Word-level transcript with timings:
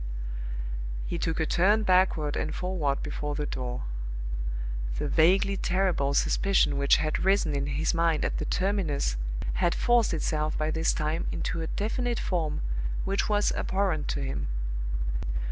He 1.05 1.19
took 1.19 1.39
a 1.39 1.45
turn 1.45 1.83
backward 1.83 2.35
and 2.35 2.55
forward 2.55 3.03
before 3.03 3.35
the 3.35 3.45
door. 3.45 3.83
The 4.97 5.07
vaguely 5.07 5.55
terrible 5.57 6.15
suspicion 6.15 6.77
which 6.79 6.95
had 6.95 7.23
risen 7.23 7.55
in 7.55 7.67
his 7.67 7.93
mind 7.93 8.25
at 8.25 8.39
the 8.39 8.45
terminus 8.45 9.15
had 9.61 9.75
forced 9.75 10.11
itself 10.15 10.57
by 10.57 10.71
this 10.71 10.91
time 10.91 11.27
into 11.31 11.61
a 11.61 11.67
definite 11.67 12.19
form 12.19 12.61
which 13.05 13.29
was 13.29 13.51
abhorrent 13.51 14.07
to 14.07 14.23
him. 14.23 14.47